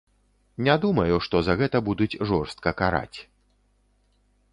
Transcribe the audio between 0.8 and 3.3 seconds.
думаю, што за гэта будуць жорстка караць.